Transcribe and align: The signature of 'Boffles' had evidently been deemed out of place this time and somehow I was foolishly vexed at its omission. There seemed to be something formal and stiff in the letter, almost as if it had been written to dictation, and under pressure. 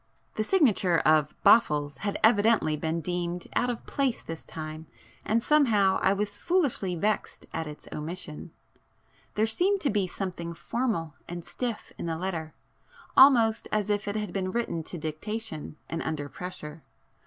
The 0.33 0.43
signature 0.43 0.97
of 0.97 1.35
'Boffles' 1.43 1.97
had 1.99 2.19
evidently 2.23 2.75
been 2.75 3.01
deemed 3.01 3.45
out 3.55 3.69
of 3.69 3.85
place 3.85 4.23
this 4.23 4.43
time 4.43 4.87
and 5.23 5.43
somehow 5.43 5.99
I 6.01 6.11
was 6.11 6.39
foolishly 6.39 6.95
vexed 6.95 7.45
at 7.53 7.67
its 7.67 7.87
omission. 7.91 8.49
There 9.35 9.45
seemed 9.45 9.79
to 9.81 9.91
be 9.91 10.07
something 10.07 10.55
formal 10.55 11.13
and 11.29 11.45
stiff 11.45 11.93
in 11.99 12.07
the 12.07 12.17
letter, 12.17 12.55
almost 13.15 13.67
as 13.71 13.91
if 13.91 14.07
it 14.07 14.15
had 14.15 14.33
been 14.33 14.51
written 14.51 14.81
to 14.85 14.97
dictation, 14.97 15.75
and 15.87 16.01
under 16.01 16.27
pressure. 16.27 16.81